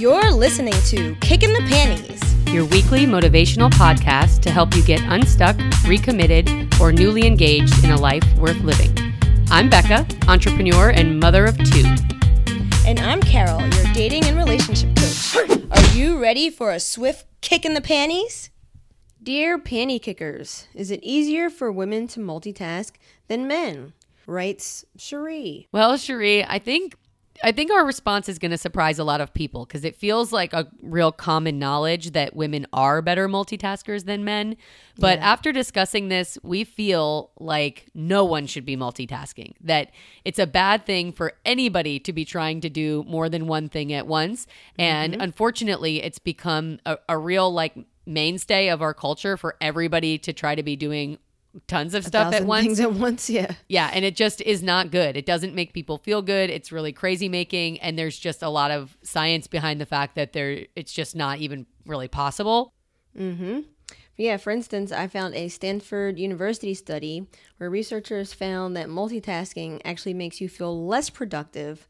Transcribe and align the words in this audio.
You're 0.00 0.32
listening 0.32 0.72
to 0.86 1.14
Kicking 1.16 1.52
the 1.52 1.60
Panties. 1.68 2.22
your 2.50 2.64
weekly 2.64 3.04
motivational 3.04 3.68
podcast 3.68 4.40
to 4.40 4.50
help 4.50 4.74
you 4.74 4.82
get 4.82 5.02
unstuck, 5.02 5.58
recommitted, 5.86 6.48
or 6.80 6.90
newly 6.90 7.26
engaged 7.26 7.84
in 7.84 7.90
a 7.90 8.00
life 8.00 8.24
worth 8.38 8.58
living. 8.62 8.96
I'm 9.50 9.68
Becca, 9.68 10.06
entrepreneur 10.26 10.88
and 10.88 11.20
mother 11.20 11.44
of 11.44 11.58
two. 11.58 11.84
And 12.86 12.98
I'm 13.00 13.20
Carol, 13.20 13.60
your 13.60 13.92
dating 13.92 14.24
and 14.24 14.38
relationship 14.38 14.88
coach. 14.96 15.36
Are 15.70 15.94
you 15.94 16.18
ready 16.18 16.48
for 16.48 16.70
a 16.70 16.80
swift 16.80 17.26
kick 17.42 17.66
in 17.66 17.74
the 17.74 17.82
panties? 17.82 18.48
Dear 19.22 19.58
panty 19.58 20.00
kickers, 20.00 20.66
is 20.74 20.90
it 20.90 21.00
easier 21.02 21.50
for 21.50 21.70
women 21.70 22.08
to 22.08 22.20
multitask 22.20 22.92
than 23.28 23.46
men? 23.46 23.92
Writes 24.26 24.84
Cherie. 24.96 25.68
Well, 25.72 25.98
Cherie, 25.98 26.42
I 26.44 26.58
think 26.58 26.94
I 27.42 27.52
think 27.52 27.70
our 27.70 27.84
response 27.86 28.28
is 28.28 28.38
going 28.38 28.50
to 28.50 28.58
surprise 28.58 28.98
a 28.98 29.04
lot 29.04 29.20
of 29.20 29.32
people 29.32 29.64
because 29.64 29.84
it 29.84 29.96
feels 29.96 30.32
like 30.32 30.52
a 30.52 30.68
real 30.82 31.10
common 31.10 31.58
knowledge 31.58 32.12
that 32.12 32.36
women 32.36 32.66
are 32.72 33.00
better 33.00 33.28
multitaskers 33.28 34.04
than 34.04 34.24
men. 34.24 34.56
But 34.98 35.18
Yeah. 35.18 35.32
after 35.32 35.52
discussing 35.52 36.08
this, 36.08 36.38
we 36.42 36.64
feel 36.64 37.30
like 37.38 37.86
no 37.94 38.24
one 38.24 38.46
should 38.46 38.66
be 38.66 38.76
multitasking, 38.76 39.54
that 39.62 39.90
it's 40.24 40.38
a 40.38 40.46
bad 40.46 40.84
thing 40.84 41.12
for 41.12 41.32
anybody 41.44 41.98
to 42.00 42.12
be 42.12 42.24
trying 42.24 42.60
to 42.60 42.68
do 42.68 43.04
more 43.08 43.28
than 43.28 43.46
one 43.46 43.68
thing 43.68 43.92
at 43.92 44.06
once. 44.06 44.46
And 44.78 45.14
mm-hmm. 45.14 45.22
unfortunately, 45.22 46.02
it's 46.02 46.18
become 46.18 46.78
a, 46.84 46.98
a 47.08 47.16
real 47.16 47.50
like 47.52 47.74
mainstay 48.06 48.68
of 48.68 48.82
our 48.82 48.92
culture 48.92 49.36
for 49.36 49.56
everybody 49.60 50.18
to 50.18 50.32
try 50.32 50.54
to 50.54 50.62
be 50.62 50.76
doing 50.76 51.18
tons 51.66 51.94
of 51.94 52.04
stuff 52.04 52.32
at 52.34 52.44
once. 52.44 52.64
Things 52.64 52.80
at 52.80 52.92
once, 52.92 53.28
yeah. 53.28 53.54
Yeah, 53.68 53.90
and 53.92 54.04
it 54.04 54.16
just 54.16 54.40
is 54.42 54.62
not 54.62 54.90
good. 54.90 55.16
It 55.16 55.26
doesn't 55.26 55.54
make 55.54 55.72
people 55.72 55.98
feel 55.98 56.22
good. 56.22 56.50
It's 56.50 56.70
really 56.70 56.92
crazy 56.92 57.28
making 57.28 57.80
and 57.80 57.98
there's 57.98 58.18
just 58.18 58.42
a 58.42 58.48
lot 58.48 58.70
of 58.70 58.96
science 59.02 59.46
behind 59.46 59.80
the 59.80 59.86
fact 59.86 60.14
that 60.14 60.32
there 60.32 60.66
it's 60.76 60.92
just 60.92 61.16
not 61.16 61.38
even 61.38 61.66
really 61.86 62.08
possible. 62.08 62.72
Mhm. 63.18 63.64
Yeah, 64.16 64.36
for 64.36 64.50
instance, 64.50 64.92
I 64.92 65.06
found 65.06 65.34
a 65.34 65.48
Stanford 65.48 66.18
University 66.18 66.74
study 66.74 67.26
where 67.56 67.70
researchers 67.70 68.34
found 68.34 68.76
that 68.76 68.88
multitasking 68.88 69.80
actually 69.82 70.12
makes 70.14 70.42
you 70.42 70.48
feel 70.48 70.86
less 70.86 71.08
productive, 71.08 71.88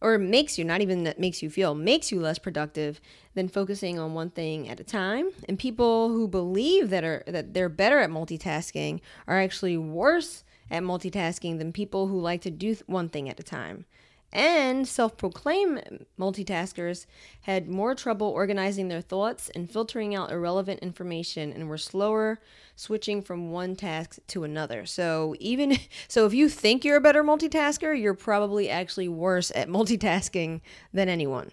or 0.00 0.18
makes 0.18 0.58
you, 0.58 0.64
not 0.64 0.80
even 0.80 1.04
that 1.04 1.18
makes 1.18 1.42
you 1.42 1.50
feel, 1.50 1.74
makes 1.74 2.10
you 2.10 2.20
less 2.20 2.38
productive 2.38 3.00
than 3.34 3.48
focusing 3.48 3.98
on 3.98 4.14
one 4.14 4.30
thing 4.30 4.68
at 4.68 4.80
a 4.80 4.84
time. 4.84 5.30
And 5.48 5.58
people 5.58 6.08
who 6.08 6.26
believe 6.26 6.90
that 6.90 7.04
are 7.04 7.22
that 7.26 7.54
they're 7.54 7.68
better 7.68 7.98
at 7.98 8.10
multitasking 8.10 9.00
are 9.26 9.40
actually 9.40 9.76
worse 9.76 10.44
at 10.70 10.82
multitasking 10.82 11.58
than 11.58 11.72
people 11.72 12.06
who 12.06 12.20
like 12.20 12.40
to 12.42 12.50
do 12.50 12.76
one 12.86 13.08
thing 13.08 13.28
at 13.28 13.40
a 13.40 13.42
time. 13.44 13.84
And 14.32 14.86
self 14.86 15.16
proclaimed 15.16 16.06
multitaskers 16.18 17.06
had 17.42 17.68
more 17.68 17.94
trouble 17.96 18.28
organizing 18.28 18.88
their 18.88 19.00
thoughts 19.00 19.50
and 19.54 19.68
filtering 19.68 20.14
out 20.14 20.30
irrelevant 20.30 20.80
information 20.80 21.52
and 21.52 21.68
were 21.68 21.78
slower 21.78 22.40
switching 22.76 23.22
from 23.22 23.50
one 23.50 23.74
task 23.74 24.18
to 24.28 24.44
another. 24.44 24.86
So, 24.86 25.34
even 25.40 25.76
so, 26.08 26.26
if 26.26 26.34
you 26.34 26.48
think 26.48 26.84
you're 26.84 26.96
a 26.96 27.00
better 27.00 27.24
multitasker, 27.24 28.00
you're 28.00 28.14
probably 28.14 28.70
actually 28.70 29.08
worse 29.08 29.50
at 29.54 29.68
multitasking 29.68 30.60
than 30.92 31.08
anyone. 31.08 31.50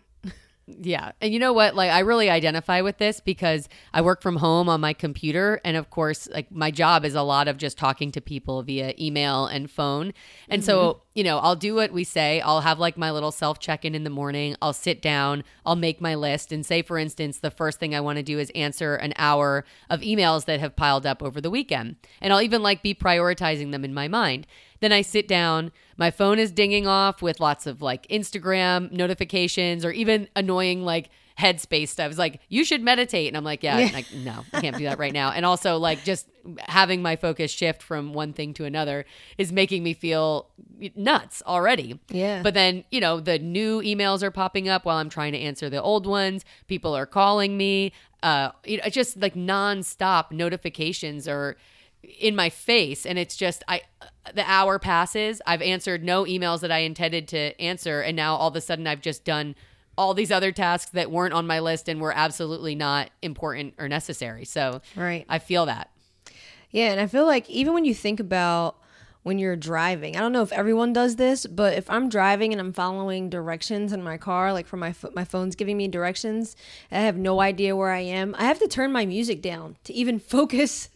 Yeah. 0.68 1.14
And 1.22 1.32
you 1.32 1.40
know 1.40 1.54
what? 1.54 1.76
Like, 1.76 1.92
I 1.92 2.00
really 2.00 2.30
identify 2.30 2.82
with 2.82 2.98
this 2.98 3.22
because 3.22 3.70
I 3.94 4.02
work 4.02 4.22
from 4.22 4.36
home 4.36 4.68
on 4.68 4.82
my 4.82 4.92
computer. 4.92 5.62
And 5.64 5.78
of 5.78 5.90
course, 5.90 6.28
like, 6.30 6.52
my 6.52 6.72
job 6.72 7.06
is 7.06 7.16
a 7.16 7.22
lot 7.22 7.48
of 7.48 7.58
just 7.58 7.78
talking 7.78 8.12
to 8.12 8.22
people 8.22 8.62
via 8.64 8.94
email 9.00 9.46
and 9.46 9.72
phone. 9.72 10.14
And 10.50 10.62
so, 10.62 10.78
mm-hmm. 10.78 11.00
you 11.16 11.24
know, 11.24 11.38
I'll 11.40 11.56
do 11.56 11.74
what 11.74 11.94
we 11.94 12.04
say. 12.04 12.42
I'll 12.42 12.60
have 12.62 12.80
like 12.80 12.98
my 12.98 13.12
little 13.12 13.32
self 13.32 13.60
check 13.60 13.86
in 13.86 13.96
in 13.96 14.04
the 14.04 14.10
morning. 14.10 14.58
I'll 14.62 14.74
sit 14.74 15.02
down, 15.02 15.46
I'll 15.66 15.78
make 15.78 16.02
my 16.02 16.16
list. 16.16 16.52
And 16.52 16.66
say, 16.66 16.82
for 16.82 16.98
instance, 16.98 17.40
the 17.40 17.52
first 17.52 17.80
thing 17.80 17.96
I 17.96 18.02
want 18.02 18.18
to 18.18 18.24
do 18.24 18.38
is 18.38 18.52
answer 18.54 18.96
an 18.96 19.14
hour 19.16 19.64
of 19.90 20.02
emails 20.02 20.46
that 20.46 20.60
have 20.60 20.76
piled 20.76 21.06
up 21.06 21.24
over 21.24 21.40
the 21.40 21.50
weekend. 21.50 21.96
And 22.20 22.34
I'll 22.34 22.42
even 22.42 22.62
like 22.62 22.84
be 22.84 22.94
prioritizing 22.94 23.72
them 23.72 23.86
in 23.86 23.94
my 23.94 24.10
mind. 24.10 24.46
Then 24.80 24.92
I 24.92 25.02
sit 25.02 25.28
down, 25.28 25.72
my 25.98 26.12
phone 26.12 26.40
is 26.40 26.52
dinging 26.52 26.88
off 26.88 27.22
with 27.22 27.40
lots 27.40 27.66
of 27.68 27.82
like 27.82 28.08
Instagram 28.08 28.92
notifications 28.92 29.84
or 29.84 29.92
even 29.92 30.28
annoying 30.36 30.84
like 30.84 31.10
headspace 31.40 31.90
stuff. 31.90 32.10
It's 32.10 32.18
like, 32.18 32.40
you 32.50 32.64
should 32.66 32.82
meditate. 32.82 33.28
And 33.28 33.38
I'm 33.38 33.44
like, 33.44 33.62
yeah, 33.62 33.78
Yeah. 33.78 33.90
like, 33.94 34.12
no, 34.12 34.44
I 34.54 34.60
can't 34.62 34.76
do 34.76 34.86
that 34.86 34.98
right 34.98 35.14
now. 35.14 35.30
And 35.32 35.46
also, 35.46 35.78
like, 35.78 36.04
just 36.04 36.28
having 36.62 37.04
my 37.04 37.16
focus 37.16 37.52
shift 37.52 37.84
from 37.84 38.14
one 38.14 38.34
thing 38.34 38.56
to 38.56 38.66
another 38.66 39.06
is 39.38 39.52
making 39.52 39.84
me 39.84 39.94
feel 39.94 40.48
nuts 40.96 41.44
already. 41.46 42.00
Yeah. 42.10 42.42
But 42.42 42.56
then, 42.56 42.86
you 42.90 43.00
know, 43.00 43.20
the 43.20 43.38
new 43.38 43.82
emails 43.84 44.24
are 44.24 44.32
popping 44.32 44.68
up 44.68 44.84
while 44.84 44.98
I'm 44.98 45.10
trying 45.10 45.34
to 45.34 45.40
answer 45.40 45.70
the 45.70 45.80
old 45.80 46.08
ones. 46.08 46.44
People 46.68 46.96
are 46.96 47.06
calling 47.06 47.56
me. 47.56 47.92
Uh, 48.24 48.50
you 48.66 48.78
know, 48.78 48.84
it's 48.88 48.96
just 48.96 49.18
like 49.18 49.36
nonstop 49.36 50.32
notifications 50.32 51.28
are 51.28 51.56
in 52.20 52.36
my 52.36 52.50
face 52.50 53.06
and 53.06 53.20
it's 53.20 53.36
just 53.36 53.64
i 53.68 53.82
the 54.34 54.44
hour 54.50 54.80
passes 54.80 55.42
i've 55.46 55.62
answered 55.62 56.04
no 56.04 56.24
emails 56.24 56.62
that 56.62 56.72
i 56.72 56.80
intended 56.80 57.28
to 57.28 57.60
answer 57.62 58.02
and 58.02 58.16
now 58.16 58.36
all 58.36 58.48
of 58.48 58.56
a 58.56 58.62
sudden 58.62 58.88
i've 58.88 59.02
just 59.02 59.26
done 59.26 59.54
all 59.98 60.14
these 60.14 60.32
other 60.32 60.52
tasks 60.52 60.92
that 60.92 61.12
weren't 61.12 61.34
on 61.34 61.46
my 61.46 61.60
list 61.60 61.90
and 61.90 62.00
were 62.00 62.14
absolutely 62.16 62.76
not 62.76 63.10
important 63.22 63.74
or 63.78 63.88
necessary 63.90 64.46
so 64.46 64.82
Right. 64.96 65.26
i 65.28 65.38
feel 65.40 65.66
that 65.66 65.90
Yeah, 66.72 66.92
and 66.92 67.00
I 67.00 67.08
feel 67.08 67.26
like 67.26 67.50
even 67.50 67.74
when 67.74 67.86
you 67.86 67.94
think 67.94 68.20
about 68.20 68.76
when 69.24 69.40
you're 69.40 69.56
driving, 69.58 70.16
I 70.16 70.20
don't 70.20 70.32
know 70.32 70.42
if 70.44 70.54
everyone 70.54 70.94
does 70.94 71.16
this, 71.18 71.46
but 71.46 71.74
if 71.74 71.90
I'm 71.90 72.08
driving 72.08 72.54
and 72.54 72.62
I'm 72.62 72.72
following 72.72 73.30
directions 73.30 73.92
in 73.92 74.02
my 74.02 74.18
car, 74.18 74.54
like 74.54 74.66
for 74.68 74.78
my 74.78 74.92
ph- 74.94 75.14
my 75.16 75.26
phone's 75.26 75.56
giving 75.58 75.76
me 75.76 75.88
directions, 75.90 76.56
I 76.92 77.00
have 77.02 77.18
no 77.18 77.42
idea 77.42 77.76
where 77.76 77.92
I 77.92 78.00
am. 78.02 78.36
I 78.38 78.44
have 78.46 78.60
to 78.60 78.68
turn 78.70 78.92
my 78.94 79.06
music 79.06 79.42
down 79.42 79.76
to 79.86 79.94
even 79.94 80.18
focus 80.36 80.90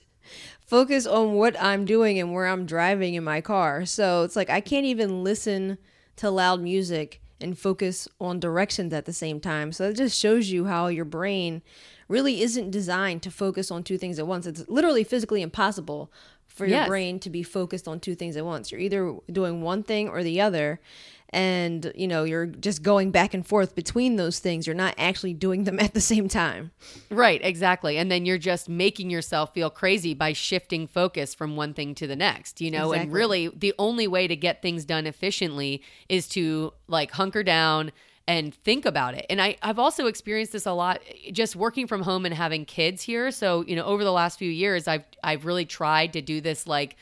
focus 0.72 1.06
on 1.06 1.34
what 1.34 1.62
I'm 1.62 1.84
doing 1.84 2.18
and 2.18 2.32
where 2.32 2.48
I'm 2.48 2.66
driving 2.66 3.16
in 3.16 3.26
my 3.26 3.42
car. 3.42 3.86
So 3.86 4.24
it's 4.24 4.38
like 4.38 4.50
I 4.50 4.62
can't 4.62 4.86
even 4.86 5.22
listen 5.22 5.78
to 6.16 6.30
loud 6.32 6.62
music 6.62 7.20
and 7.42 7.60
focus 7.60 8.08
on 8.22 8.40
directions 8.40 8.94
at 8.94 9.04
the 9.04 9.12
same 9.12 9.42
time. 9.42 9.74
So 9.74 9.90
it 9.90 9.98
just 9.98 10.18
shows 10.18 10.50
you 10.50 10.66
how 10.68 10.88
your 10.88 11.04
brain 11.04 11.62
really 12.08 12.42
isn't 12.42 12.72
designed 12.72 13.22
to 13.24 13.32
focus 13.32 13.70
on 13.70 13.84
two 13.84 13.98
things 13.98 14.18
at 14.18 14.28
once. 14.28 14.48
It's 14.48 14.64
literally 14.70 15.04
physically 15.04 15.42
impossible 15.42 16.10
for 16.48 16.66
your 16.66 16.78
Yes. 16.80 16.88
brain 16.88 17.20
to 17.20 17.30
be 17.30 17.44
focused 17.44 17.86
on 17.86 18.00
two 18.00 18.16
things 18.16 18.38
at 18.38 18.46
once. 18.46 18.72
You're 18.72 18.80
either 18.80 19.18
doing 19.30 19.62
one 19.62 19.84
thing 19.84 20.08
or 20.08 20.24
the 20.24 20.40
other. 20.40 20.80
And 21.34 21.92
you 21.96 22.08
know, 22.08 22.24
you're 22.24 22.46
just 22.46 22.84
going 22.84 23.12
back 23.12 23.34
and 23.34 23.46
forth 23.46 23.74
between 23.74 24.18
those 24.18 24.40
things. 24.40 24.68
You're 24.68 24.76
not 24.76 24.96
actually 24.98 25.34
doing 25.34 25.64
them 25.64 25.80
at 25.86 25.94
the 25.94 26.02
same 26.02 26.28
time. 26.28 26.72
right 27.10 27.40
exactly 27.44 27.98
and 27.98 28.12
then 28.12 28.26
you're 28.26 28.38
just 28.38 28.70
making 28.70 29.10
yourself 29.10 29.54
feel 29.54 29.70
crazy 29.70 30.14
by 30.14 30.34
shifting 30.34 30.88
focus 30.88 31.34
from 31.34 31.56
one 31.56 31.74
thing 31.74 31.94
to 31.96 32.08
the 32.08 32.16
next 32.16 32.62
you 32.62 32.72
know 32.72 32.94
and 32.94 33.12
really 33.12 33.50
the 33.50 33.74
only 33.78 34.08
way 34.08 34.28
to 34.28 34.36
get 34.36 34.62
things 34.62 34.86
done 34.86 35.06
efficiently 35.06 35.82
is 36.10 36.28
to 36.28 36.74
like 36.88 37.12
hunker 37.12 37.44
down 37.44 37.92
and 38.28 38.54
think 38.54 38.86
about 38.86 39.14
it. 39.14 39.26
And 39.30 39.42
I, 39.42 39.58
I've 39.62 39.80
also 39.80 40.06
experienced 40.06 40.54
this 40.54 40.66
a 40.66 40.72
lot 40.72 41.02
just 41.32 41.56
working 41.56 41.88
from 41.88 42.04
home 42.04 42.26
and 42.26 42.34
having 42.34 42.66
kids 42.66 43.02
here. 43.04 43.32
So, 43.32 43.66
you 43.66 43.76
know, 43.76 43.84
over 43.84 44.04
the 44.04 44.12
last 44.12 44.40
few 44.40 44.50
years, 44.50 44.88
I've 44.88 45.04
I've 45.24 45.46
really 45.46 45.66
tried 45.66 46.14
to 46.14 46.22
do 46.22 46.40
this 46.40 46.68
like 46.68 46.96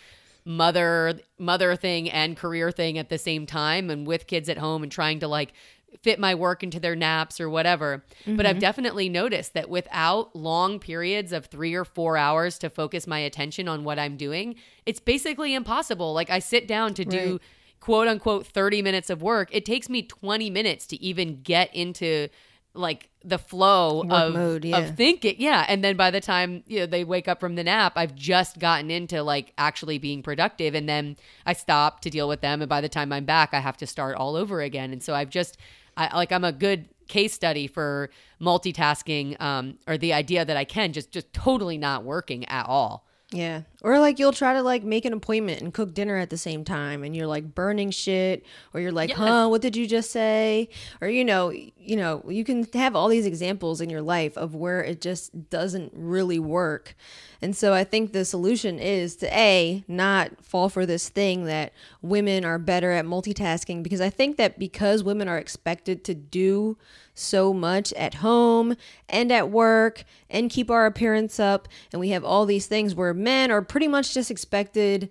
mother 0.46 1.20
mother 1.38 1.76
thing 1.76 2.10
and 2.10 2.36
career 2.38 2.72
thing 2.72 2.98
at 2.98 3.10
the 3.10 3.18
same 3.18 3.46
time 3.46 3.90
and 3.90 4.08
with 4.08 4.28
kids 4.28 4.50
at 4.50 4.58
home 4.58 4.84
and 4.84 4.92
trying 4.92 5.20
to 5.20 5.28
like 5.28 5.54
fit 6.02 6.20
my 6.20 6.36
work 6.36 6.64
into 6.64 6.80
their 6.80 6.96
naps 6.96 7.40
or 7.40 7.50
whatever. 7.50 8.04
But 8.26 8.46
I've 8.46 8.54
mm-hmm. 8.54 8.60
definitely 8.60 9.10
noticed 9.10 9.54
that 9.54 9.70
without 9.70 10.36
long 10.36 10.80
periods 10.80 11.32
of 11.32 11.48
3 11.48 11.74
or 11.74 11.86
4 11.86 12.18
hours 12.18 12.58
to 12.60 12.70
focus 12.70 13.08
my 13.08 13.20
attention 13.20 13.68
on 13.68 13.84
what 13.84 14.00
I'm 14.00 14.16
doing, 14.16 14.56
it's 14.86 15.00
basically 15.00 15.54
impossible. 15.54 16.14
Like 16.14 16.30
I 16.30 16.40
sit 16.40 16.68
down 16.68 16.94
to 16.96 17.06
do 17.06 17.32
Right. 17.32 17.42
quote 17.80 18.08
unquote 18.08 18.46
30 18.46 18.82
minutes 18.82 19.10
of 19.10 19.22
work, 19.22 19.50
it 19.52 19.66
takes 19.66 19.90
me 19.90 20.04
20 20.04 20.50
minutes 20.50 20.86
to 20.88 21.02
even 21.02 21.42
get 21.42 21.74
into 21.74 22.30
like 22.80 23.10
the 23.24 23.38
flow 23.38 24.04
Work 24.04 24.12
of, 24.12 24.34
mode, 24.34 24.66
yeah. 24.66 24.78
of 24.80 24.96
thinking. 24.96 25.36
Yeah. 25.38 25.66
And 25.68 25.84
then 25.84 25.98
by 25.98 26.10
the 26.10 26.22
time 26.22 26.64
you 26.68 26.80
know, 26.80 26.86
they 26.86 27.04
wake 27.04 27.28
up 27.28 27.40
from 27.40 27.56
the 27.56 27.64
nap, 27.64 27.94
I've 27.96 28.16
just 28.16 28.60
gotten 28.60 28.90
into 28.90 29.22
like 29.22 29.54
actually 29.58 29.98
being 29.98 30.24
productive. 30.24 30.74
And 30.74 30.88
then 30.88 31.18
I 31.46 31.54
stop 31.54 32.02
to 32.02 32.10
deal 32.10 32.28
with 32.28 32.42
them. 32.42 32.62
And 32.62 32.70
by 32.70 32.82
the 32.82 32.90
time 32.90 33.12
I'm 33.12 33.26
back, 33.26 33.54
I 33.54 33.60
have 33.60 33.78
to 33.78 33.88
start 33.88 34.16
all 34.16 34.36
over 34.36 34.62
again. 34.62 34.92
And 34.92 35.04
so 35.04 35.14
I've 35.14 35.30
just, 35.30 35.58
I 35.98 36.16
like, 36.16 36.32
I'm 36.32 36.46
a 36.46 36.54
good 36.54 36.88
case 37.08 37.34
study 37.34 37.68
for 37.68 38.10
multitasking 38.40 39.40
um, 39.42 39.78
or 39.88 39.98
the 39.98 40.14
idea 40.14 40.46
that 40.46 40.56
I 40.56 40.64
can 40.64 40.94
just, 40.94 41.12
just 41.12 41.34
totally 41.34 41.78
not 41.78 42.04
working 42.04 42.46
at 42.46 42.66
all. 42.68 43.06
Yeah. 43.32 43.62
Or 43.84 44.00
like 44.00 44.18
you'll 44.18 44.34
try 44.34 44.54
to 44.54 44.64
like 44.64 44.84
make 44.84 45.06
an 45.06 45.14
appointment 45.14 45.62
and 45.62 45.72
cook 45.72 45.94
dinner 45.94 46.18
at 46.18 46.32
the 46.32 46.38
same 46.38 46.64
time 46.64 47.04
and 47.04 47.16
you're 47.16 47.28
like 47.28 47.54
burning 47.54 47.92
shit 47.92 48.44
or 48.74 48.82
you're 48.82 48.92
like, 48.92 49.10
Yes. 49.10 49.20
"Huh, 49.20 49.48
what 49.50 49.62
did 49.62 49.76
you 49.76 49.88
just 49.88 50.10
say?" 50.10 50.70
Or 51.00 51.08
you 51.08 51.24
know, 51.24 51.52
you 51.52 51.96
know, 51.96 52.24
you 52.28 52.44
can 52.44 52.68
have 52.74 52.96
all 52.96 53.08
these 53.08 53.28
examples 53.28 53.82
in 53.82 53.90
your 53.90 54.02
life 54.02 54.36
of 54.36 54.56
where 54.56 54.84
it 54.84 55.00
just 55.00 55.50
doesn't 55.50 55.94
really 55.96 56.40
work. 56.40 56.96
And 57.42 57.56
so 57.56 57.74
I 57.74 57.84
think 57.84 58.12
the 58.12 58.26
solution 58.26 58.80
is 58.80 59.16
to 59.18 59.28
A, 59.38 59.84
not 59.88 60.44
fall 60.44 60.68
for 60.68 60.86
this 60.86 61.08
thing 61.08 61.46
that 61.46 61.72
women 62.02 62.44
are 62.44 62.58
better 62.58 62.92
at 62.92 63.06
multitasking 63.06 63.84
because 63.84 64.02
I 64.02 64.10
think 64.10 64.38
that 64.38 64.58
because 64.60 65.04
women 65.04 65.30
are 65.30 65.38
expected 65.38 66.04
to 66.06 66.16
do 66.16 66.78
so 67.20 67.54
much 67.54 67.94
at 67.94 68.16
home 68.16 68.76
and 69.08 69.32
at 69.32 69.50
work 69.50 70.04
and 70.30 70.50
keep 70.50 70.72
our 70.72 70.86
appearance 70.86 71.40
up. 71.40 71.68
And 71.92 72.00
we 72.00 72.10
have 72.10 72.24
all 72.24 72.46
these 72.46 72.68
things 72.68 72.96
where 72.96 73.14
men 73.14 73.52
are 73.52 73.62
pretty 73.62 73.88
much 73.88 74.14
just 74.14 74.32
expected, 74.32 75.10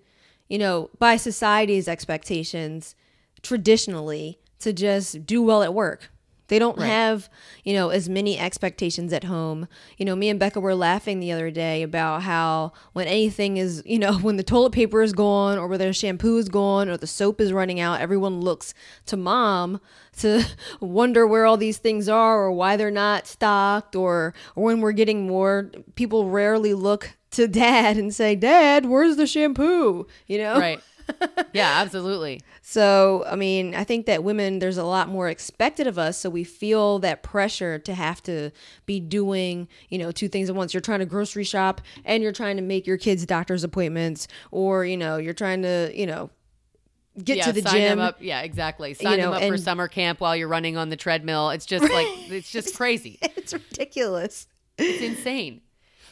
you 0.49 0.59
know, 0.59 0.91
by 0.99 1.17
society's 1.17 1.89
expectations 1.89 2.95
traditionally 3.43 4.39
to 4.61 4.73
just 4.73 5.27
do 5.27 5.43
well 5.43 5.63
at 5.63 5.75
work. 5.75 6.11
They 6.49 6.59
don't 6.59 6.79
Right. 6.79 6.87
have, 6.87 7.29
you 7.65 7.75
know, 7.75 7.91
as 7.91 8.09
many 8.09 8.39
expectations 8.39 9.13
at 9.13 9.25
home. 9.25 9.69
You 9.99 10.05
know, 10.07 10.17
me 10.17 10.29
and 10.29 10.41
Becca 10.41 10.61
were 10.61 10.75
laughing 10.75 11.21
the 11.21 11.31
other 11.33 11.51
day 11.51 11.83
about 11.83 12.23
how 12.23 12.73
when 12.95 13.07
anything 13.07 13.57
is, 13.59 13.83
you 13.87 13.99
know, 13.99 14.15
when 14.19 14.37
the 14.37 14.43
toilet 14.43 14.73
paper 14.73 15.03
is 15.03 15.13
gone 15.13 15.59
or 15.59 15.69
whether 15.69 15.87
the 15.87 15.93
shampoo 15.93 16.37
is 16.39 16.49
gone 16.49 16.89
or 16.89 16.97
the 16.97 17.07
soap 17.07 17.41
is 17.41 17.53
running 17.53 17.79
out, 17.81 18.01
everyone 18.01 18.41
looks 18.41 18.75
to 19.07 19.17
mom 19.17 19.81
to 20.19 20.45
wonder 20.81 21.27
where 21.27 21.45
all 21.47 21.57
these 21.57 21.79
things 21.79 22.09
are 22.09 22.39
or 22.43 22.51
why 22.53 22.77
they're 22.77 22.91
not 22.91 23.27
stocked 23.27 23.95
or, 23.95 24.35
or 24.57 24.65
when 24.65 24.81
we're 24.81 24.93
getting 24.93 25.27
more. 25.27 25.71
People 25.95 26.29
rarely 26.31 26.73
look 26.75 27.15
to 27.33 27.47
dad 27.49 27.97
and 27.99 28.15
say, 28.15 28.35
Dad, 28.35 28.87
where's 28.87 29.17
the 29.17 29.27
shampoo? 29.27 30.07
You 30.27 30.39
know? 30.39 30.59
Right. 30.59 30.81
Yeah, 31.53 31.81
absolutely. 31.81 32.41
So, 32.63 33.25
I 33.27 33.37
mean, 33.37 33.75
I 33.75 33.85
think 33.85 34.07
that 34.07 34.23
women, 34.23 34.59
there's 34.59 34.77
a 34.77 34.85
lot 34.85 35.09
more 35.09 35.29
expected 35.29 35.87
of 35.87 35.99
us. 35.99 36.19
So 36.19 36.31
we 36.31 36.45
feel 36.45 36.99
that 37.01 37.23
pressure 37.23 37.79
to 37.79 37.95
have 37.95 38.23
to 38.25 38.51
be 38.87 39.01
doing, 39.01 39.69
you 39.89 39.99
know, 39.99 40.13
two 40.13 40.29
things 40.29 40.49
at 40.51 40.55
once. 40.55 40.75
You're 40.75 40.81
trying 40.81 41.01
to 41.01 41.07
grocery 41.07 41.45
shop 41.45 41.81
and 42.05 42.23
you're 42.23 42.33
trying 42.33 42.57
to 42.57 42.63
make 42.63 42.87
your 42.87 42.99
kids' 42.99 43.25
doctor's 43.27 43.65
appointments, 43.65 44.29
or, 44.51 44.85
you 44.85 44.97
know, 44.97 45.17
you're 45.17 45.35
trying 45.35 45.63
to, 45.63 45.91
you 45.95 46.07
know, 46.07 46.31
get 47.23 47.39
yeah, 47.39 47.47
to 47.47 47.53
the 47.53 47.63
sign 47.63 47.73
gym. 47.73 47.99
them 47.99 48.01
up. 48.01 48.19
Yeah, 48.21 48.41
exactly. 48.43 48.95
Sign 48.95 49.19
know, 49.19 49.33
them 49.33 49.43
up 49.43 49.49
for 49.49 49.57
summer 49.57 49.89
camp 49.89 50.21
while 50.21 50.37
you're 50.37 50.49
running 50.49 50.77
on 50.77 50.89
the 50.89 50.97
treadmill. 50.97 51.51
It's 51.51 51.67
just 51.67 51.91
like 51.91 52.07
it's 52.31 52.51
just 52.51 52.75
crazy. 52.77 53.19
It's 53.23 53.53
ridiculous. 53.53 54.47
It's 54.77 55.03
insane. 55.03 55.63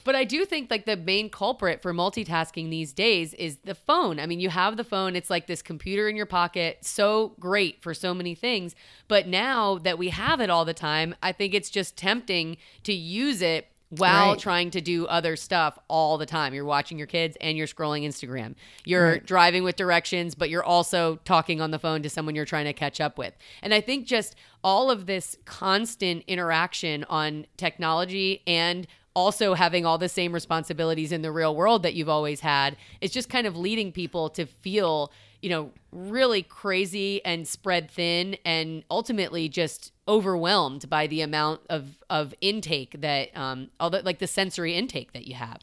But 0.07 0.15
I 0.15 0.23
do 0.23 0.45
think 0.45 0.71
like 0.71 0.87
the 0.87 0.97
main 0.97 1.29
culprit 1.29 1.83
for 1.83 1.93
multitasking 1.93 2.71
these 2.71 2.93
days 2.93 3.35
is 3.35 3.59
the 3.65 3.75
phone. 3.75 4.21
I 4.21 4.27
mean, 4.27 4.39
you 4.39 4.51
have 4.51 4.77
the 4.77 4.85
phone, 4.85 5.17
it's 5.17 5.31
like 5.31 5.49
this 5.49 5.63
computer 5.63 6.09
in 6.09 6.15
your 6.15 6.27
pocket, 6.27 6.79
so 6.83 7.35
great 7.41 7.83
for 7.83 7.93
so 7.93 8.15
many 8.15 8.37
things. 8.37 8.77
But 9.09 9.27
now 9.27 9.79
that 9.79 9.99
we 9.99 10.11
have 10.11 10.41
it 10.41 10.49
all 10.49 10.65
the 10.65 10.73
time, 10.73 11.17
I 11.25 11.33
think 11.33 11.55
it's 11.55 11.71
just 11.71 11.97
tempting 11.97 12.57
to 12.85 12.93
use 12.93 13.43
it 13.43 13.67
while 13.89 14.31
Right. 14.31 14.39
trying 14.39 14.71
to 14.71 14.81
do 14.81 15.07
other 15.07 15.35
stuff 15.35 15.77
all 15.89 16.19
the 16.19 16.27
time. 16.27 16.55
You're 16.55 16.65
watching 16.65 16.99
your 16.99 17.07
kids 17.09 17.37
and 17.41 17.59
you're 17.59 17.67
scrolling 17.67 18.05
Instagram. 18.05 18.55
You're 18.85 19.19
driving 19.19 19.65
with 19.65 19.75
directions, 19.75 20.37
but 20.37 20.51
you're 20.51 20.65
also 20.65 21.17
talking 21.25 21.61
on 21.61 21.73
the 21.73 21.79
phone 21.81 22.03
to 22.03 22.11
someone 22.11 22.37
you're 22.37 22.45
trying 22.45 22.67
to 22.67 22.73
catch 22.73 23.01
up 23.01 23.19
with. 23.19 23.35
And 23.63 23.75
I 23.75 23.81
think 23.81 24.07
just 24.07 24.37
all 24.63 24.89
of 24.91 25.07
this 25.07 25.37
constant 25.45 26.23
interaction 26.29 27.05
on 27.05 27.47
technology 27.57 28.43
and 28.47 28.87
also 29.17 29.55
having 29.55 29.87
all 29.87 29.97
the 29.97 30.11
same 30.11 30.33
responsibilities 30.33 31.11
in 31.11 31.23
the 31.23 31.33
real 31.33 31.57
world 31.57 31.83
that 31.83 31.95
you've 31.95 32.09
always 32.09 32.41
had. 32.41 32.77
Is 33.01 33.11
just 33.11 33.31
kind 33.31 33.47
of 33.47 33.57
leading 33.57 33.91
people 33.91 34.29
to 34.31 34.47
feel 34.47 35.11
you 35.41 35.49
know 35.51 35.71
really 35.91 36.43
crazy 36.43 37.25
and 37.25 37.49
spread 37.49 37.91
thin 37.91 38.37
and 38.45 38.85
ultimately 38.91 39.49
just 39.49 39.93
overwhelmed 40.07 40.89
by 40.89 41.07
the 41.07 41.23
amount 41.23 41.61
of 41.69 42.03
of 42.11 42.35
intake 42.41 43.01
that 43.01 43.37
um 43.37 43.69
all 43.81 43.91
the 43.91 44.03
like 44.03 44.19
the 44.19 44.27
sensory 44.27 44.75
intake 44.75 45.13
that 45.13 45.27
you 45.27 45.35
have 45.35 45.61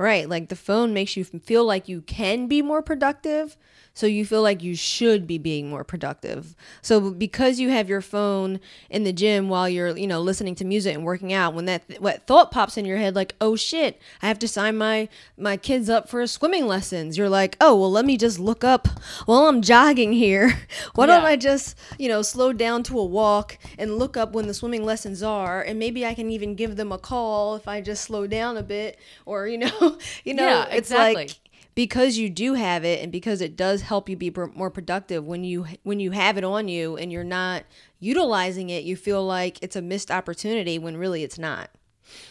Right. 0.00 0.26
Like 0.26 0.48
the 0.48 0.56
phone 0.56 0.94
makes 0.94 1.14
you 1.14 1.24
feel 1.24 1.66
like 1.66 1.86
you 1.86 2.00
can 2.00 2.46
be 2.46 2.62
more 2.62 2.80
productive. 2.80 3.58
So 3.92 4.06
you 4.06 4.24
feel 4.24 4.40
like 4.40 4.62
you 4.62 4.74
should 4.74 5.26
be 5.26 5.36
being 5.36 5.68
more 5.68 5.84
productive. 5.84 6.54
So 6.80 7.10
because 7.10 7.58
you 7.58 7.70
have 7.70 7.88
your 7.88 8.00
phone 8.00 8.60
in 8.88 9.04
the 9.04 9.12
gym 9.12 9.48
while 9.48 9.68
you're, 9.68 9.96
you 9.96 10.06
know, 10.06 10.20
listening 10.20 10.54
to 10.54 10.64
music 10.64 10.94
and 10.94 11.04
working 11.04 11.32
out, 11.32 11.54
when 11.54 11.66
that 11.66 11.82
what 12.00 12.26
thought 12.26 12.50
pops 12.50 12.78
in 12.78 12.84
your 12.84 12.96
head 12.96 13.14
like, 13.14 13.34
"Oh 13.40 13.56
shit, 13.56 14.00
I 14.22 14.28
have 14.28 14.38
to 14.38 14.48
sign 14.48 14.78
my 14.78 15.08
my 15.36 15.56
kids 15.56 15.90
up 15.90 16.08
for 16.08 16.26
swimming 16.26 16.66
lessons." 16.66 17.18
You're 17.18 17.28
like, 17.28 17.56
"Oh, 17.60 17.78
well, 17.78 17.90
let 17.90 18.06
me 18.06 18.16
just 18.16 18.38
look 18.38 18.64
up 18.64 18.88
while 19.26 19.48
I'm 19.48 19.60
jogging 19.60 20.12
here. 20.12 20.56
Why 20.94 21.06
don't 21.06 21.24
I 21.24 21.36
just, 21.36 21.76
you 21.98 22.08
know, 22.08 22.22
slow 22.22 22.52
down 22.52 22.84
to 22.84 22.98
a 22.98 23.04
walk 23.04 23.58
and 23.76 23.98
look 23.98 24.16
up 24.16 24.32
when 24.32 24.46
the 24.46 24.54
swimming 24.54 24.84
lessons 24.84 25.22
are 25.22 25.60
and 25.62 25.78
maybe 25.78 26.06
I 26.06 26.14
can 26.14 26.30
even 26.30 26.54
give 26.54 26.76
them 26.76 26.92
a 26.92 26.98
call 26.98 27.56
if 27.56 27.66
I 27.68 27.80
just 27.80 28.04
slow 28.04 28.26
down 28.26 28.56
a 28.56 28.62
bit 28.62 28.98
or, 29.26 29.46
you 29.46 29.58
know, 29.58 29.89
you 30.24 30.34
know, 30.34 30.46
Yeah, 30.46 30.64
it's 30.66 30.90
exactly. 30.90 31.14
like 31.26 31.30
because 31.74 32.18
you 32.18 32.28
do 32.28 32.54
have 32.54 32.84
it 32.84 33.02
and 33.02 33.10
because 33.12 33.40
it 33.40 33.56
does 33.56 33.82
help 33.82 34.08
you 34.08 34.16
be 34.16 34.32
more 34.54 34.70
productive 34.70 35.24
when 35.26 35.44
you 35.44 35.66
when 35.82 36.00
you 36.00 36.10
have 36.10 36.36
it 36.36 36.44
on 36.44 36.68
you 36.68 36.96
and 36.96 37.12
you're 37.12 37.24
not 37.24 37.64
utilizing 38.00 38.70
it, 38.70 38.84
you 38.84 38.96
feel 38.96 39.24
like 39.24 39.58
it's 39.62 39.76
a 39.76 39.82
missed 39.82 40.10
opportunity 40.10 40.78
when 40.78 40.96
really 40.96 41.22
it's 41.22 41.38
not. 41.38 41.70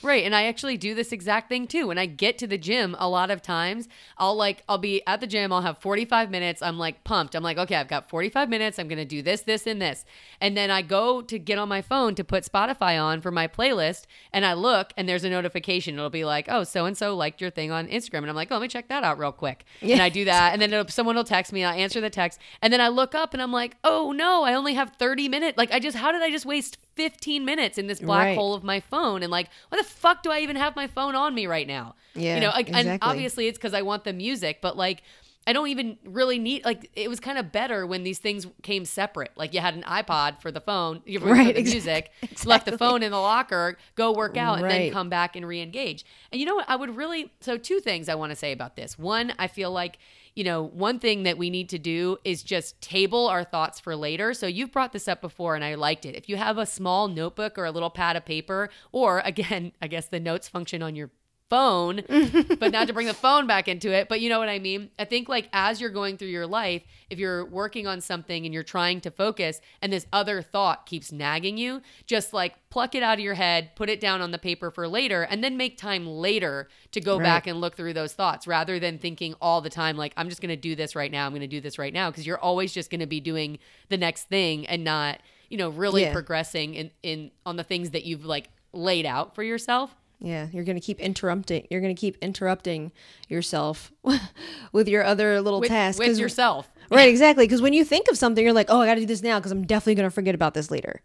Right. 0.01 0.23
And 0.23 0.35
I 0.35 0.45
actually 0.45 0.77
do 0.77 0.95
this 0.95 1.11
exact 1.11 1.49
thing 1.49 1.67
too. 1.67 1.87
When 1.87 1.97
I 1.97 2.05
get 2.05 2.37
to 2.39 2.47
the 2.47 2.57
gym, 2.57 2.95
a 2.99 3.07
lot 3.07 3.31
of 3.31 3.41
times 3.41 3.87
I'll 4.17 4.35
like, 4.35 4.63
I'll 4.67 4.77
be 4.77 5.05
at 5.07 5.21
the 5.21 5.27
gym, 5.27 5.51
I'll 5.53 5.61
have 5.61 5.77
45 5.77 6.29
minutes. 6.29 6.61
I'm 6.61 6.77
like 6.77 7.03
pumped. 7.03 7.35
I'm 7.35 7.43
like, 7.43 7.57
okay, 7.57 7.75
I've 7.75 7.87
got 7.87 8.09
45 8.09 8.49
minutes. 8.49 8.79
I'm 8.79 8.87
going 8.87 8.97
to 8.97 9.05
do 9.05 9.21
this, 9.21 9.41
this, 9.41 9.67
and 9.67 9.81
this. 9.81 10.05
And 10.41 10.57
then 10.57 10.71
I 10.71 10.81
go 10.81 11.21
to 11.21 11.39
get 11.39 11.57
on 11.57 11.69
my 11.69 11.81
phone 11.81 12.15
to 12.15 12.23
put 12.23 12.43
Spotify 12.43 13.01
on 13.01 13.21
for 13.21 13.31
my 13.31 13.47
playlist. 13.47 14.05
And 14.33 14.45
I 14.45 14.53
look 14.53 14.91
and 14.97 15.07
there's 15.07 15.23
a 15.23 15.29
notification. 15.29 15.95
It'll 15.95 16.09
be 16.09 16.25
like, 16.25 16.47
oh, 16.49 16.63
so 16.63 16.85
and 16.85 16.97
so 16.97 17.15
liked 17.15 17.41
your 17.41 17.51
thing 17.51 17.71
on 17.71 17.87
Instagram. 17.87 18.19
And 18.19 18.29
I'm 18.29 18.35
like, 18.35 18.51
oh, 18.51 18.55
let 18.55 18.61
me 18.61 18.67
check 18.67 18.89
that 18.89 19.03
out 19.03 19.19
real 19.19 19.31
quick. 19.31 19.65
Yeah. 19.81 19.93
And 19.93 20.01
I 20.01 20.09
do 20.09 20.25
that. 20.25 20.53
And 20.53 20.61
then 20.61 20.73
it'll, 20.73 20.87
someone 20.87 21.15
will 21.15 21.23
text 21.23 21.53
me 21.53 21.63
I 21.63 21.75
answer 21.77 22.01
the 22.01 22.09
text. 22.09 22.39
And 22.61 22.71
then 22.71 22.81
I 22.81 22.89
look 22.89 23.15
up 23.15 23.33
and 23.33 23.41
I'm 23.41 23.51
like, 23.51 23.77
oh 23.83 24.11
no, 24.11 24.43
I 24.43 24.53
only 24.53 24.73
have 24.73 24.93
30 24.97 25.29
minutes. 25.29 25.57
Like, 25.57 25.71
I 25.71 25.79
just, 25.79 25.97
how 25.97 26.11
did 26.11 26.21
I 26.21 26.31
just 26.31 26.45
waste 26.45 26.77
15 26.99 27.45
minutes 27.45 27.77
in 27.77 27.87
this 27.87 27.99
black 28.01 28.25
Right. 28.25 28.37
hole 28.37 28.53
of 28.53 28.63
my 28.63 28.81
phone? 28.81 29.23
And 29.23 29.31
like, 29.31 29.49
why 29.69 29.77
the 29.77 29.83
fuck 29.85 30.21
do 30.21 30.31
I 30.31 30.39
even 30.39 30.57
have 30.57 30.75
my 30.75 30.87
phone 30.87 31.15
on 31.15 31.33
me 31.33 31.47
right 31.47 31.65
now? 31.67 31.95
Yeah, 32.13 32.35
You 32.35 32.41
know, 32.41 32.49
like, 32.49 32.69
and 32.73 32.99
obviously 33.01 33.47
it's 33.47 33.57
because 33.57 33.73
I 33.73 33.83
want 33.83 34.03
the 34.03 34.11
music, 34.11 34.59
but 34.61 34.75
like, 34.75 35.01
I 35.49 35.53
don't 35.53 35.69
even 35.69 35.97
really 36.05 36.37
need 36.37 36.63
like 36.63 36.91
it 36.95 37.09
was 37.09 37.19
kind 37.19 37.39
of 37.39 37.51
better 37.51 37.87
when 37.87 38.03
these 38.03 38.19
things 38.19 38.45
came 38.61 38.85
separate. 38.85 39.31
Like 39.35 39.55
you 39.55 39.61
had 39.61 39.73
an 39.73 39.81
iPod 39.81 40.41
for 40.41 40.51
the 40.51 40.61
phone, 40.61 41.01
for 41.01 41.25
Right, 41.25 41.55
the 41.55 41.63
music, 41.63 42.11
left 42.45 42.67
the 42.67 42.77
phone 42.77 43.01
in 43.01 43.09
the 43.09 43.17
locker, 43.17 43.75
go 43.95 44.11
work 44.11 44.37
out, 44.37 44.59
and 44.59 44.69
then 44.69 44.91
come 44.91 45.09
back 45.09 45.35
and 45.35 45.47
re-engage. 45.47 46.05
And 46.31 46.39
you 46.39 46.45
know 46.45 46.53
what? 46.53 46.69
I 46.69 46.75
would 46.75 46.95
really 46.95 47.31
so 47.41 47.57
two 47.57 47.79
things 47.79 48.09
I 48.09 48.13
want 48.13 48.31
to 48.31 48.35
say 48.35 48.51
about 48.51 48.75
this. 48.75 48.99
One, 48.99 49.33
I 49.39 49.47
feel 49.47 49.71
like 49.71 49.97
you 50.35 50.43
know 50.43 50.61
one 50.65 50.99
thing 50.99 51.23
that 51.23 51.39
we 51.39 51.49
need 51.49 51.69
to 51.69 51.79
do 51.79 52.17
is 52.23 52.43
just 52.43 52.79
table 52.79 53.27
our 53.27 53.43
thoughts 53.43 53.79
for 53.79 53.95
later. 53.95 54.35
So 54.35 54.45
you've 54.45 54.71
brought 54.71 54.93
this 54.93 55.07
up 55.07 55.19
before, 55.19 55.55
and 55.55 55.65
I 55.65 55.73
liked 55.73 56.05
it. 56.05 56.13
If 56.13 56.29
you 56.29 56.37
have 56.37 56.59
a 56.59 56.65
small 56.67 57.07
notebook 57.07 57.57
or 57.57 57.65
a 57.65 57.71
little 57.71 57.89
pad 57.89 58.15
of 58.15 58.23
paper, 58.23 58.69
or 58.91 59.23
again, 59.25 59.71
I 59.81 59.87
guess 59.87 60.05
the 60.05 60.19
notes 60.19 60.47
function 60.47 60.83
on 60.83 60.95
your 60.95 61.09
phone, 61.49 62.01
but 62.59 62.71
not 62.71 62.87
to 62.87 62.93
bring 62.93 63.07
the 63.07 63.13
phone 63.13 63.47
back 63.47 63.67
into 63.67 63.91
it. 63.91 64.07
But 64.07 64.21
you 64.21 64.29
know 64.29 64.39
what 64.39 64.49
I 64.49 64.59
mean? 64.59 64.91
I 64.99 65.05
think 65.05 65.27
like 65.27 65.49
as 65.51 65.81
you're 65.81 65.89
going 65.89 66.17
through 66.17 66.27
your 66.29 66.45
life, 66.47 66.83
if 67.09 67.17
you're 67.19 67.43
working 67.45 67.87
on 67.87 68.01
something 68.01 68.45
and 68.45 68.53
you're 68.53 68.63
trying 68.63 69.01
to 69.01 69.11
focus 69.11 69.59
and 69.81 69.91
this 69.91 70.05
other 70.13 70.41
thought 70.41 70.85
keeps 70.85 71.11
nagging 71.11 71.57
you, 71.57 71.81
just 72.05 72.33
like 72.33 72.55
pluck 72.69 72.93
it 72.93 73.01
out 73.01 73.15
of 73.15 73.19
your 73.23 73.33
head, 73.33 73.71
put 73.75 73.89
it 73.89 73.99
down 73.99 74.21
on 74.21 74.31
the 74.31 74.37
paper 74.37 74.69
for 74.69 74.87
later, 74.87 75.23
and 75.23 75.43
then 75.43 75.57
make 75.57 75.77
time 75.77 76.05
later 76.05 76.69
to 76.91 77.01
go 77.01 77.17
Right. 77.17 77.23
back 77.23 77.47
and 77.47 77.59
look 77.59 77.75
through 77.75 77.93
those 77.93 78.13
thoughts 78.13 78.45
rather 78.45 78.79
than 78.79 78.99
thinking 78.99 79.33
all 79.41 79.61
the 79.61 79.69
time 79.71 79.97
like 79.97 80.13
I'm 80.15 80.29
just 80.29 80.41
going 80.41 80.49
to 80.49 80.55
do 80.55 80.75
this 80.75 80.95
right 80.95 81.11
now, 81.11 81.25
I'm 81.25 81.31
going 81.31 81.41
to 81.41 81.47
do 81.47 81.61
this 81.61 81.79
right 81.79 81.93
now 81.93 82.11
because 82.11 82.27
you're 82.27 82.37
always 82.39 82.71
just 82.73 82.89
going 82.91 82.99
to 82.99 83.07
be 83.07 83.19
doing 83.19 83.57
the 83.89 83.97
next 83.97 84.29
thing 84.29 84.67
and 84.67 84.83
not, 84.83 85.19
you 85.49 85.57
know, 85.57 85.69
really 85.69 86.03
Yeah. 86.03 86.13
progressing 86.13 86.75
in 86.75 86.91
in 87.01 87.31
on 87.45 87.55
the 87.55 87.63
things 87.63 87.89
that 87.91 88.03
you've 88.05 88.23
like 88.25 88.49
laid 88.71 89.05
out 89.07 89.33
for 89.33 89.41
yourself. 89.41 89.95
Yeah, 90.21 90.47
you're 90.51 90.65
going 90.65 90.75
to 90.75 90.81
keep 90.85 90.99
interrupting. 90.99 91.65
You're 91.69 91.79
going 91.81 91.95
to 91.95 91.99
keep 91.99 92.17
interrupting 92.21 92.91
yourself 93.29 93.91
with 94.73 94.87
your 94.87 95.03
other 95.03 95.41
little 95.41 95.61
With, 95.61 95.69
tasks. 95.69 95.99
with 95.99 96.17
yourself. 96.19 96.69
Right, 96.91 97.07
exactly. 97.07 97.45
Because 97.45 97.61
when 97.61 97.73
you 97.73 97.85
think 97.85 98.07
of 98.09 98.17
something, 98.17 98.43
you're 98.43 98.51
like, 98.51 98.65
oh, 98.69 98.81
I 98.81 98.87
got 98.87 98.95
to 98.95 99.01
do 99.01 99.05
this 99.05 99.21
now 99.21 99.37
because 99.37 99.51
I'm 99.51 99.63
definitely 99.63 99.93
going 99.93 100.09
to 100.09 100.13
forget 100.13 100.33
about 100.33 100.55
this 100.55 100.71
later. 100.71 101.01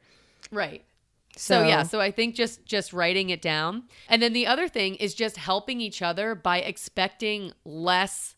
Right. 0.50 0.83
So, 1.37 1.62
yeah, 1.66 1.83
so 1.83 2.00
I 2.00 2.11
think 2.11 2.35
just 2.35 2.64
just 2.64 2.94
writing 2.94 3.28
it 3.28 3.42
down. 3.42 3.83
And 4.09 4.23
then 4.23 4.33
the 4.33 4.47
other 4.47 4.66
thing 4.66 4.94
is 4.94 5.14
just 5.14 5.37
helping 5.37 5.83
each 5.83 6.00
other 6.00 6.35
by 6.35 6.61
expecting 6.61 7.52
less 7.66 8.34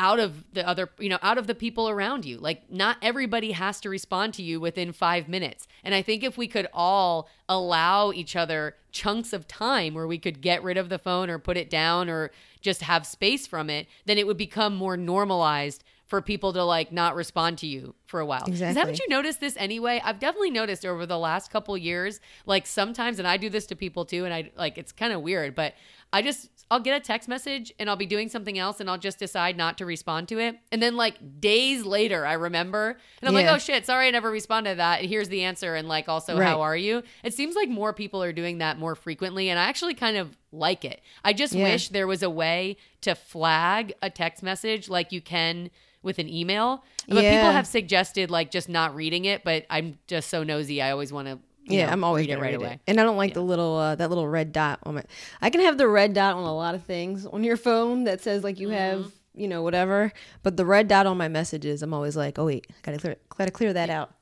out 0.00 0.18
of 0.18 0.44
the 0.54 0.66
other, 0.66 0.88
you 0.98 1.10
know, 1.10 1.18
out 1.22 1.36
of 1.36 1.46
the 1.46 1.54
people 1.54 1.88
around 1.88 2.24
you. 2.24 2.38
Like 2.38 2.72
not 2.72 2.96
everybody 3.02 3.52
has 3.52 3.80
to 3.82 3.90
respond 3.90 4.32
to 4.34 4.42
you 4.42 4.58
within 4.58 4.92
5 4.92 5.28
minutes. 5.28 5.68
And 5.84 5.94
I 5.94 6.00
think 6.00 6.24
if 6.24 6.38
we 6.38 6.48
could 6.48 6.66
all 6.72 7.28
allow 7.48 8.10
each 8.10 8.34
other 8.34 8.76
chunks 8.92 9.32
of 9.34 9.46
time 9.46 9.92
where 9.92 10.06
we 10.06 10.18
could 10.18 10.40
get 10.40 10.62
rid 10.64 10.78
of 10.78 10.88
the 10.88 10.98
phone 10.98 11.28
or 11.28 11.38
put 11.38 11.56
it 11.58 11.68
down 11.68 12.08
or 12.08 12.30
just 12.62 12.80
have 12.82 13.06
space 13.06 13.46
from 13.46 13.68
it, 13.68 13.86
then 14.06 14.16
it 14.16 14.26
would 14.26 14.38
become 14.38 14.74
more 14.74 14.96
normalized 14.96 15.84
for 16.06 16.20
people 16.20 16.52
to 16.52 16.64
like 16.64 16.90
not 16.90 17.14
respond 17.14 17.56
to 17.58 17.68
you 17.68 17.94
for 18.06 18.18
a 18.18 18.26
while. 18.26 18.42
Is 18.48 18.58
that 18.58 18.70
Exactly. 18.70 18.92
what 18.92 19.00
you 19.00 19.08
noticed 19.08 19.38
this 19.38 19.56
anyway? 19.56 20.00
I've 20.04 20.18
definitely 20.18 20.50
noticed 20.50 20.84
over 20.84 21.06
the 21.06 21.18
last 21.18 21.52
couple 21.52 21.76
years, 21.78 22.20
like 22.46 22.66
sometimes, 22.66 23.20
and 23.20 23.28
I 23.28 23.36
do 23.36 23.48
this 23.48 23.66
to 23.66 23.76
people 23.76 24.04
too, 24.04 24.24
and 24.24 24.34
I 24.34 24.50
like 24.56 24.76
it's 24.76 24.90
kind 24.90 25.12
of 25.12 25.20
weird, 25.22 25.54
but 25.54 25.74
I 26.12 26.22
just 26.22 26.48
I'll 26.72 26.78
get 26.80 26.96
a 26.96 27.00
text 27.04 27.28
message 27.28 27.72
and 27.80 27.90
I'll 27.90 27.96
be 27.96 28.06
doing 28.06 28.28
something 28.28 28.56
else 28.56 28.78
and 28.78 28.88
I'll 28.88 28.96
just 28.98 29.18
decide 29.18 29.56
not 29.56 29.78
to 29.78 29.86
respond 29.86 30.28
to 30.28 30.38
it. 30.38 30.56
And 30.70 30.80
then 30.80 30.96
like 30.96 31.40
days 31.40 31.84
later 31.84 32.24
I 32.24 32.34
remember 32.34 32.90
and 33.20 33.28
I'm 33.28 33.34
Yeah. 33.34 33.50
like, 33.50 33.56
oh 33.56 33.58
shit, 33.58 33.84
sorry 33.86 34.06
I 34.06 34.10
never 34.12 34.30
responded 34.30 34.70
to 34.70 34.76
that. 34.76 35.00
And 35.00 35.08
here's 35.08 35.28
the 35.28 35.42
answer 35.42 35.74
and 35.74 35.88
like 35.88 36.08
also 36.08 36.38
Right. 36.38 36.46
how 36.46 36.60
are 36.60 36.76
you? 36.76 37.02
It 37.24 37.34
seems 37.34 37.56
like 37.56 37.68
more 37.68 37.92
people 37.92 38.22
are 38.22 38.32
doing 38.32 38.58
that 38.58 38.78
more 38.78 38.94
frequently 38.94 39.48
and 39.50 39.58
I 39.58 39.64
actually 39.64 39.94
kind 39.94 40.16
of 40.16 40.36
like 40.52 40.84
it. 40.84 41.00
I 41.24 41.32
just 41.32 41.54
Yeah. 41.54 41.64
wish 41.64 41.88
there 41.88 42.06
was 42.06 42.22
a 42.22 42.30
way 42.30 42.76
to 43.00 43.16
flag 43.16 43.92
a 44.00 44.08
text 44.10 44.40
message 44.42 44.88
like 44.88 45.10
you 45.10 45.20
can 45.20 45.70
with 46.02 46.18
an 46.20 46.28
email. 46.28 46.84
But 47.08 47.22
people 47.22 47.50
have 47.50 47.66
suggested 47.66 48.30
like 48.30 48.50
just 48.52 48.68
not 48.68 48.94
reading 48.94 49.24
it, 49.24 49.42
but 49.42 49.66
I'm 49.68 49.98
just 50.06 50.30
so 50.30 50.44
nosy. 50.44 50.80
I 50.80 50.92
always 50.92 51.12
want 51.12 51.26
to 51.28 51.38
Yeah, 51.66 51.92
I'm 51.92 52.02
always 52.04 52.26
read 52.26 52.32
it 52.32 52.36
right 52.40 52.46
read 52.52 52.54
away. 52.54 52.80
And 52.88 53.00
I 53.00 53.04
don't 53.04 53.16
like 53.16 53.34
the 53.34 53.42
little 53.42 53.76
uh, 53.76 53.94
that 53.94 54.08
little 54.08 54.26
red 54.26 54.52
dot 54.52 54.80
on 54.84 54.96
my. 54.96 55.04
I 55.40 55.50
can 55.50 55.60
have 55.60 55.78
the 55.78 55.86
red 55.88 56.14
dot 56.14 56.34
on 56.34 56.42
a 56.44 56.54
lot 56.54 56.74
of 56.74 56.82
things 56.84 57.26
on 57.26 57.44
your 57.44 57.56
phone 57.56 58.04
that 58.04 58.20
says 58.20 58.42
like 58.44 58.58
you 58.58 58.68
Mm-hmm. 58.68 58.76
have 59.02 59.12
you 59.34 59.46
know 59.46 59.62
whatever, 59.62 60.12
but 60.42 60.56
the 60.56 60.66
red 60.66 60.88
dot 60.88 61.06
on 61.06 61.16
my 61.16 61.28
messages, 61.28 61.82
I'm 61.82 61.94
always 61.94 62.16
like, 62.16 62.38
oh 62.38 62.46
wait, 62.46 62.66
gotta 62.82 62.98
clear, 62.98 63.16
gotta 63.36 63.50
clear 63.52 63.72
that 63.72 63.88
out. 63.88 64.12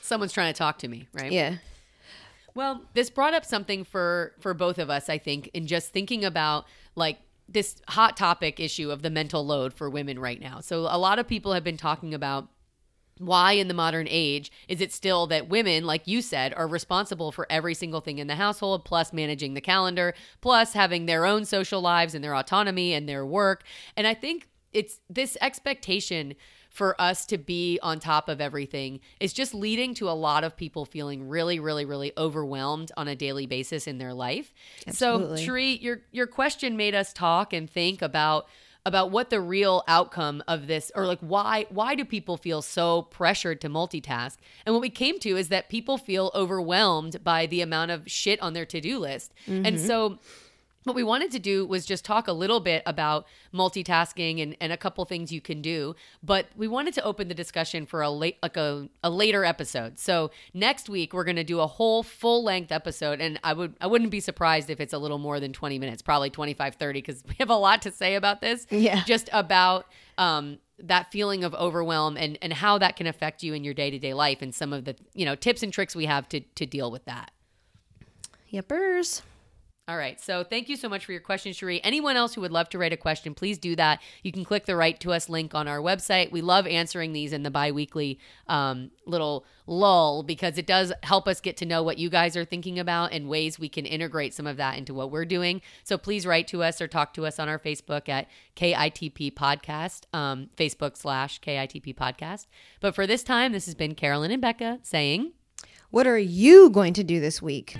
Someone's 0.00 0.32
trying 0.32 0.52
to 0.52 0.56
talk 0.58 0.78
to 0.78 0.88
me, 0.88 1.06
right? 1.12 1.30
Yeah, 1.30 1.56
Well, 2.54 2.82
this 2.94 3.10
brought 3.10 3.34
up 3.34 3.44
something 3.44 3.84
for 3.84 4.32
for 4.40 4.54
both 4.54 4.78
of 4.78 4.88
us, 4.88 5.08
I 5.08 5.18
think, 5.18 5.50
in 5.52 5.66
just 5.66 5.92
thinking 5.92 6.24
about 6.24 6.66
like 6.94 7.18
this 7.48 7.76
hot 7.88 8.16
topic 8.16 8.58
issue 8.58 8.90
of 8.90 9.02
the 9.02 9.10
mental 9.10 9.44
load 9.44 9.74
for 9.74 9.90
women 9.90 10.18
right 10.18 10.40
now. 10.40 10.60
So 10.60 10.80
a 10.88 10.96
lot 10.96 11.18
of 11.18 11.28
people 11.28 11.52
have 11.52 11.62
been 11.64 11.76
talking 11.76 12.14
about 12.14 12.48
why 13.18 13.52
in 13.52 13.68
the 13.68 13.74
modern 13.74 14.06
age 14.10 14.50
is 14.68 14.80
it 14.80 14.92
still 14.92 15.26
that 15.26 15.48
women 15.48 15.84
like 15.84 16.06
you 16.06 16.20
said 16.20 16.52
are 16.54 16.66
responsible 16.66 17.30
for 17.30 17.46
every 17.48 17.74
single 17.74 18.00
thing 18.00 18.18
in 18.18 18.26
the 18.26 18.34
household 18.34 18.84
plus 18.84 19.12
managing 19.12 19.54
the 19.54 19.60
calendar 19.60 20.14
plus 20.40 20.72
having 20.72 21.06
their 21.06 21.24
own 21.24 21.44
social 21.44 21.80
lives 21.80 22.14
and 22.14 22.24
their 22.24 22.34
autonomy 22.34 22.92
and 22.92 23.08
their 23.08 23.24
work 23.24 23.64
and 23.96 24.06
i 24.06 24.14
think 24.14 24.48
it's 24.72 25.00
this 25.08 25.36
expectation 25.40 26.34
for 26.70 27.00
us 27.00 27.24
to 27.26 27.38
be 27.38 27.78
on 27.84 28.00
top 28.00 28.28
of 28.28 28.40
everything 28.40 28.98
is 29.20 29.32
just 29.32 29.54
leading 29.54 29.94
to 29.94 30.08
a 30.08 30.12
lot 30.12 30.42
of 30.42 30.56
people 30.56 30.84
feeling 30.84 31.28
really 31.28 31.60
really 31.60 31.84
really 31.84 32.12
overwhelmed 32.18 32.90
on 32.96 33.06
a 33.06 33.14
daily 33.14 33.46
basis 33.46 33.86
in 33.86 33.98
their 33.98 34.12
life 34.12 34.52
Absolutely. 34.86 35.38
so 35.38 35.44
Cherie 35.44 35.76
your 35.76 36.00
your 36.10 36.26
question 36.26 36.76
made 36.76 36.94
us 36.94 37.12
talk 37.12 37.52
and 37.52 37.70
think 37.70 38.02
about 38.02 38.48
about 38.86 39.10
what 39.10 39.30
the 39.30 39.40
real 39.40 39.82
outcome 39.88 40.42
of 40.46 40.66
this 40.66 40.92
or 40.94 41.06
like 41.06 41.20
why 41.20 41.66
why 41.70 41.94
do 41.94 42.04
people 42.04 42.36
feel 42.36 42.60
so 42.60 43.02
pressured 43.02 43.60
to 43.62 43.68
multitask? 43.68 44.36
And 44.66 44.74
what 44.74 44.82
we 44.82 44.90
came 44.90 45.18
to 45.20 45.36
is 45.36 45.48
that 45.48 45.68
people 45.68 45.96
feel 45.96 46.30
overwhelmed 46.34 47.24
by 47.24 47.46
the 47.46 47.60
amount 47.60 47.90
of 47.90 48.10
shit 48.10 48.40
on 48.42 48.52
their 48.52 48.66
to-do 48.66 48.98
list. 48.98 49.32
And 49.46 49.64
mm-hmm. 49.64 49.86
so 49.86 50.18
what 50.84 50.94
we 50.94 51.02
wanted 51.02 51.30
to 51.32 51.38
do 51.38 51.66
was 51.66 51.84
just 51.86 52.04
talk 52.04 52.28
a 52.28 52.32
little 52.32 52.60
bit 52.60 52.82
about 52.86 53.26
multitasking 53.52 54.42
and, 54.42 54.56
and 54.60 54.72
a 54.72 54.76
couple 54.76 55.04
things 55.04 55.32
you 55.32 55.40
can 55.40 55.62
do 55.62 55.94
but 56.22 56.46
we 56.56 56.68
wanted 56.68 56.94
to 56.94 57.02
open 57.02 57.28
the 57.28 57.34
discussion 57.34 57.86
for 57.86 58.02
a 58.02 58.10
late 58.10 58.36
like 58.42 58.56
a, 58.56 58.88
a 59.02 59.10
later 59.10 59.44
episode 59.44 59.98
so 59.98 60.30
next 60.52 60.88
week 60.88 61.12
we're 61.12 61.24
going 61.24 61.36
to 61.36 61.44
do 61.44 61.60
a 61.60 61.66
whole 61.66 62.02
full 62.02 62.44
length 62.44 62.70
episode 62.70 63.20
and 63.20 63.40
i 63.42 63.52
would 63.52 63.74
i 63.80 63.86
wouldn't 63.86 64.10
be 64.10 64.20
surprised 64.20 64.70
if 64.70 64.80
it's 64.80 64.92
a 64.92 64.98
little 64.98 65.18
more 65.18 65.40
than 65.40 65.52
20 65.52 65.78
minutes 65.78 66.02
probably 66.02 66.30
25 66.30 66.74
30 66.74 67.00
because 67.00 67.24
we 67.28 67.34
have 67.38 67.50
a 67.50 67.56
lot 67.56 67.82
to 67.82 67.90
say 67.90 68.14
about 68.14 68.40
this 68.40 68.66
Yeah. 68.70 69.02
just 69.04 69.28
about 69.32 69.86
um 70.18 70.58
that 70.78 71.10
feeling 71.12 71.44
of 71.44 71.54
overwhelm 71.54 72.16
and 72.16 72.36
and 72.42 72.52
how 72.52 72.78
that 72.78 72.96
can 72.96 73.06
affect 73.06 73.42
you 73.42 73.54
in 73.54 73.62
your 73.64 73.74
day-to-day 73.74 74.12
life 74.12 74.42
and 74.42 74.54
some 74.54 74.72
of 74.72 74.84
the 74.84 74.94
you 75.14 75.24
know 75.24 75.34
tips 75.36 75.62
and 75.62 75.72
tricks 75.72 75.94
we 75.96 76.04
have 76.06 76.28
to 76.28 76.40
to 76.40 76.66
deal 76.66 76.90
with 76.90 77.04
that 77.04 77.30
yepers. 78.52 79.22
All 79.86 79.98
right. 79.98 80.18
So 80.18 80.42
thank 80.44 80.70
you 80.70 80.76
so 80.76 80.88
much 80.88 81.04
for 81.04 81.12
your 81.12 81.20
question, 81.20 81.52
Cherie. 81.52 81.84
Anyone 81.84 82.16
else 82.16 82.32
who 82.32 82.40
would 82.40 82.52
love 82.52 82.70
to 82.70 82.78
write 82.78 82.94
a 82.94 82.96
question, 82.96 83.34
please 83.34 83.58
do 83.58 83.76
that. 83.76 84.00
You 84.22 84.32
can 84.32 84.42
click 84.42 84.64
the 84.64 84.76
Write 84.76 84.98
to 85.00 85.12
Us 85.12 85.28
link 85.28 85.54
on 85.54 85.68
our 85.68 85.76
website. 85.76 86.32
We 86.32 86.40
love 86.40 86.66
answering 86.66 87.12
these 87.12 87.34
in 87.34 87.42
the 87.42 87.50
bi 87.50 87.70
weekly 87.70 88.18
um, 88.46 88.92
little 89.04 89.44
lull 89.66 90.22
because 90.22 90.56
it 90.56 90.66
does 90.66 90.90
help 91.02 91.28
us 91.28 91.38
get 91.38 91.58
to 91.58 91.66
know 91.66 91.82
what 91.82 91.98
you 91.98 92.08
guys 92.08 92.34
are 92.34 92.46
thinking 92.46 92.78
about 92.78 93.12
and 93.12 93.28
ways 93.28 93.58
we 93.58 93.68
can 93.68 93.84
integrate 93.84 94.32
some 94.32 94.46
of 94.46 94.56
that 94.56 94.78
into 94.78 94.94
what 94.94 95.10
we're 95.10 95.26
doing. 95.26 95.60
So 95.82 95.98
please 95.98 96.24
write 96.24 96.48
to 96.48 96.62
us 96.62 96.80
or 96.80 96.88
talk 96.88 97.12
to 97.14 97.26
us 97.26 97.38
on 97.38 97.50
our 97.50 97.58
Facebook 97.58 98.08
at 98.08 98.26
KITP 98.56 99.34
Podcast, 99.34 100.04
um, 100.14 100.48
Facebook 100.56 100.96
slash 100.96 101.42
KITP 101.42 101.94
Podcast. 101.94 102.46
But 102.80 102.94
for 102.94 103.06
this 103.06 103.22
time, 103.22 103.52
this 103.52 103.66
has 103.66 103.74
been 103.74 103.94
Carolyn 103.94 104.30
and 104.30 104.40
Becca 104.40 104.78
saying, 104.82 105.32
What 105.90 106.06
are 106.06 106.18
you 106.18 106.70
going 106.70 106.94
to 106.94 107.04
do 107.04 107.20
this 107.20 107.42
week? 107.42 107.76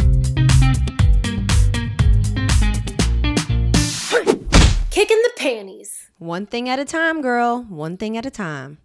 Kicking 4.95 5.21
the 5.25 5.33
panties. 5.35 6.09
One 6.19 6.47
thing 6.47 6.69
at 6.69 6.79
a 6.79 6.85
time, 6.85 7.21
girl. 7.21 7.65
One 7.65 7.97
thing 7.97 8.17
at 8.17 8.25
a 8.25 8.31
time. 8.31 8.79